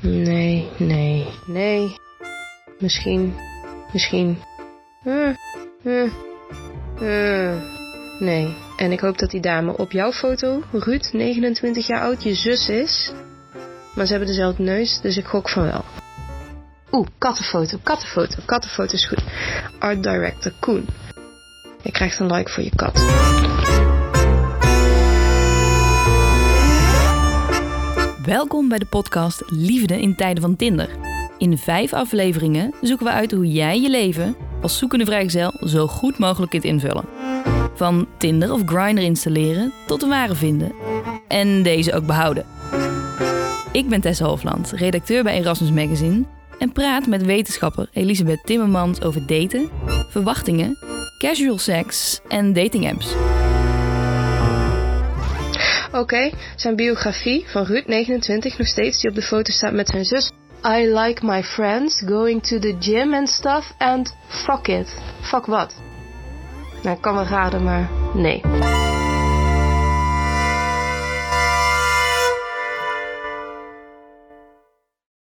Nee, 0.00 0.68
nee, 0.76 1.26
nee. 1.46 1.96
Misschien, 2.78 3.34
misschien. 3.92 4.38
Nee. 8.18 8.56
En 8.76 8.92
ik 8.92 9.00
hoop 9.00 9.18
dat 9.18 9.30
die 9.30 9.40
dame 9.40 9.76
op 9.76 9.92
jouw 9.92 10.12
foto, 10.12 10.62
Ruud, 10.72 11.08
29 11.12 11.86
jaar 11.86 12.00
oud, 12.00 12.22
je 12.22 12.34
zus 12.34 12.68
is. 12.68 13.12
Maar 13.94 14.06
ze 14.06 14.10
hebben 14.10 14.28
dezelfde 14.30 14.62
neus, 14.62 15.00
dus 15.00 15.16
ik 15.16 15.26
gok 15.26 15.48
van 15.48 15.62
wel. 15.62 15.84
Oeh, 16.92 17.06
kattenfoto, 17.18 17.78
kattenfoto, 17.82 18.36
kattenfoto 18.44 18.92
is 18.92 19.06
goed. 19.06 19.22
Art 19.78 20.02
director 20.02 20.52
Koen. 20.60 20.86
Je 21.82 21.90
krijgt 21.90 22.18
een 22.18 22.32
like 22.32 22.50
voor 22.50 22.62
je 22.62 22.74
kat. 22.74 23.97
Welkom 28.28 28.68
bij 28.68 28.78
de 28.78 28.86
podcast 28.86 29.42
Liefde 29.46 30.00
in 30.00 30.16
tijden 30.16 30.42
van 30.42 30.56
Tinder. 30.56 30.88
In 31.38 31.58
vijf 31.58 31.92
afleveringen 31.92 32.74
zoeken 32.80 33.06
we 33.06 33.12
uit 33.12 33.32
hoe 33.32 33.46
jij 33.46 33.80
je 33.80 33.90
leven 33.90 34.36
als 34.62 34.78
zoekende 34.78 35.04
vrijgezel 35.04 35.52
zo 35.60 35.86
goed 35.86 36.18
mogelijk 36.18 36.50
kunt 36.50 36.64
invullen. 36.64 37.04
Van 37.74 38.06
Tinder 38.18 38.52
of 38.52 38.62
Grindr 38.64 39.02
installeren 39.02 39.72
tot 39.86 40.00
de 40.00 40.06
ware 40.06 40.34
vinden. 40.34 40.72
En 41.28 41.62
deze 41.62 41.94
ook 41.94 42.06
behouden. 42.06 42.44
Ik 43.72 43.88
ben 43.88 44.00
Tessa 44.00 44.26
Hofland, 44.26 44.70
redacteur 44.70 45.22
bij 45.22 45.38
Erasmus 45.38 45.70
Magazine 45.70 46.24
en 46.58 46.72
praat 46.72 47.06
met 47.06 47.24
wetenschapper 47.24 47.88
Elisabeth 47.92 48.40
Timmermans 48.44 49.02
over 49.02 49.26
daten, 49.26 49.70
verwachtingen, 50.10 50.76
casual 51.18 51.58
sex 51.58 52.20
en 52.28 52.52
dating 52.52 52.86
Oké, 55.98 56.30
zijn 56.56 56.76
biografie 56.76 57.44
van 57.48 57.64
Ruud, 57.64 57.86
29, 57.86 58.58
nog 58.58 58.66
steeds, 58.66 59.00
die 59.00 59.10
op 59.10 59.16
de 59.16 59.22
foto 59.22 59.52
staat 59.52 59.72
met 59.72 59.88
zijn 59.88 60.04
zus. 60.04 60.32
I 60.64 60.92
like 60.94 61.26
my 61.26 61.42
friends, 61.42 62.02
going 62.06 62.42
to 62.42 62.58
the 62.58 62.76
gym 62.78 63.14
and 63.14 63.28
stuff, 63.28 63.72
and 63.78 64.16
fuck 64.28 64.66
it. 64.66 64.96
Fuck 65.20 65.46
wat? 65.46 65.74
Nou, 66.82 66.98
kan 67.00 67.14
wel 67.14 67.24
raden, 67.24 67.62
maar 67.62 67.90
nee. 68.14 68.40